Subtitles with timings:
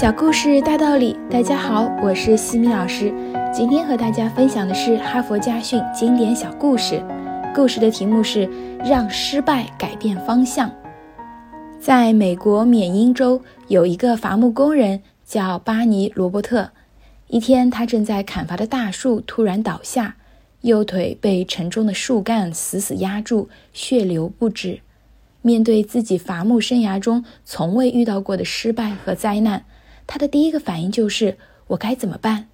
[0.00, 3.12] 小故事大道理，大家好，我是西米老师。
[3.52, 7.04] 今天和大家分享的是哈佛家训经典小故事，
[7.52, 8.48] 故事的题目是
[8.86, 10.70] “让失败改变方向”。
[11.82, 16.70] 在美国缅因州有一个伐木工人叫巴尼·罗伯特。
[17.26, 20.14] 一天，他正在砍伐的大树突然倒下，
[20.60, 24.78] 右腿被沉重的树干死死压住，血流不止。
[25.42, 29.64] 面对自己伐木生涯中从未遇到过的失败和灾难，
[30.08, 31.36] 他的第一个反应就是
[31.68, 32.48] ：“我该怎么办？”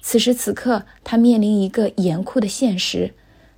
[0.00, 3.12] 此时此刻，他面临一个严酷的现实：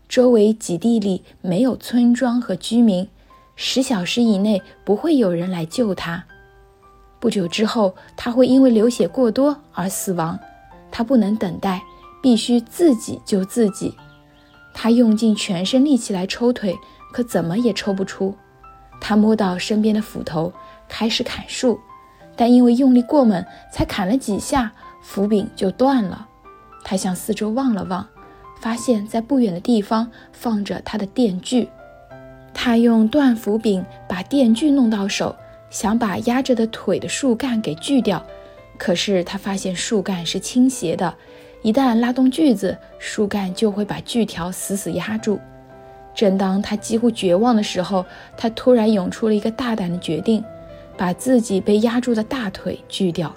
[0.09, 3.07] 周围几地里没有村庄和居民，
[3.55, 6.25] 十小时以内不会有人来救他。
[7.21, 10.37] 不久之后，他会因为流血过多而死亡。
[10.91, 11.83] 他不能等待，
[12.23, 13.95] 必须自己救自己。
[14.75, 16.75] 他用尽全身力气来抽腿，
[17.13, 18.35] 可怎么也抽不出。
[19.01, 20.53] 他摸到身边的斧头，
[20.89, 21.79] 开始砍树，
[22.37, 26.27] 但因为用力过猛，才砍了几下，斧柄就断了。
[26.85, 28.07] 他向四周望了望，
[28.61, 31.69] 发现在不远的地方放着他的电锯。
[32.55, 35.35] 他用断斧柄把电锯弄到手。
[35.71, 38.23] 想把压着的腿的树干给锯掉，
[38.77, 41.15] 可是他发现树干是倾斜的，
[41.63, 45.41] 一旦拉动锯子，树干就会把锯条死死压住。
[46.15, 48.05] 正当他几乎绝望的时候，
[48.37, 50.45] 他突然涌出了一个大胆的决定，
[51.03, 53.35] 把自己被压住的大腿锯掉。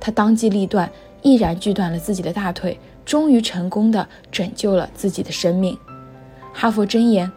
[0.00, 0.90] 他当机立断，
[1.22, 5.78] 毅然锯断了自己的大腿，终于成功的拯救了自己的生命。
[6.52, 7.30] 哈佛箴言，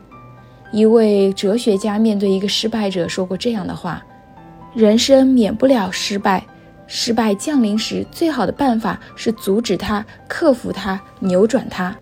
[0.71, 4.03] 一位哲学家面对一个失败者说过这样的话。
[4.73, 6.43] 人生免不了失败，
[6.87, 11.95] 失败降临时，最好的办法是阻止它、克服它、扭转它，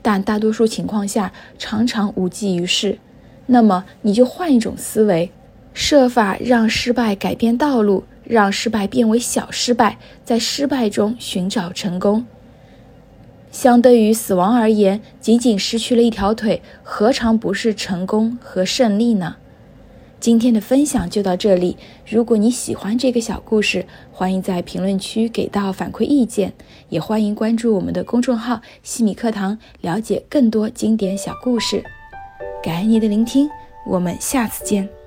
[0.00, 2.98] 但大多数情况下常常无济于事。
[3.44, 5.30] 那么你就换一种思维，
[5.72, 12.26] 设法让失败改变道路，让失败变为小失败，在失败中寻找成功。
[13.50, 19.36] 相对于死亡而言，仅仅失去了一条腿，何尝不是成功和胜利呢？
[20.20, 21.78] 今天的分享就到这里。
[22.06, 26.52] 如果你喜欢这个小故事，欢迎在评论区给到反馈意见，
[26.90, 31.82] 也欢迎关注我们的公众号“西米课堂”，了解更多经典小故事。
[32.62, 33.48] 感恩你的聆听，
[33.86, 34.99] 我们下次见。